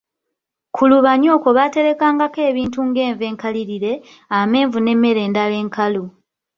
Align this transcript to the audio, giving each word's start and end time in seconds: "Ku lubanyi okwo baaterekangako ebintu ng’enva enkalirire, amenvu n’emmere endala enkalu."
"Ku 0.75 0.83
lubanyi 0.91 1.27
okwo 1.35 1.49
baaterekangako 1.57 2.39
ebintu 2.49 2.79
ng’enva 2.89 3.23
enkalirire, 3.31 3.93
amenvu 4.39 4.77
n’emmere 4.81 5.19
endala 5.27 5.55
enkalu." 5.63 6.03